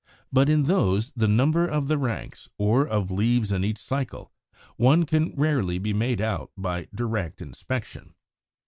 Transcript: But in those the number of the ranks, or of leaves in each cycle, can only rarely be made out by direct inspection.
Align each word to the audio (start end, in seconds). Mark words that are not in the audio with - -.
But 0.33 0.49
in 0.49 0.63
those 0.63 1.11
the 1.15 1.27
number 1.27 1.67
of 1.67 1.87
the 1.87 1.95
ranks, 1.99 2.49
or 2.57 2.87
of 2.87 3.11
leaves 3.11 3.51
in 3.51 3.63
each 3.63 3.77
cycle, 3.77 4.31
can 4.79 5.07
only 5.11 5.33
rarely 5.37 5.77
be 5.77 5.93
made 5.93 6.19
out 6.19 6.49
by 6.57 6.87
direct 6.91 7.39
inspection. 7.39 8.15